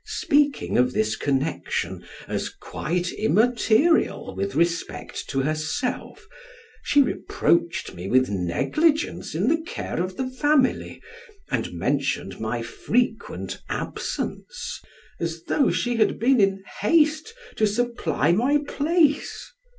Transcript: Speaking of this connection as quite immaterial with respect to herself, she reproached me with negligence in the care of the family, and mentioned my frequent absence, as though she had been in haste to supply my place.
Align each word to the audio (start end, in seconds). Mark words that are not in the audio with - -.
Speaking 0.03 0.79
of 0.79 0.93
this 0.93 1.15
connection 1.15 2.03
as 2.27 2.49
quite 2.49 3.11
immaterial 3.11 4.35
with 4.35 4.55
respect 4.55 5.29
to 5.29 5.41
herself, 5.41 6.27
she 6.81 7.03
reproached 7.03 7.93
me 7.93 8.07
with 8.07 8.27
negligence 8.27 9.35
in 9.35 9.47
the 9.47 9.61
care 9.61 10.01
of 10.01 10.17
the 10.17 10.27
family, 10.27 11.03
and 11.51 11.71
mentioned 11.73 12.39
my 12.39 12.63
frequent 12.63 13.61
absence, 13.69 14.81
as 15.19 15.43
though 15.43 15.69
she 15.69 15.97
had 15.97 16.17
been 16.17 16.39
in 16.41 16.63
haste 16.79 17.35
to 17.57 17.67
supply 17.67 18.31
my 18.31 18.57
place. 18.67 19.53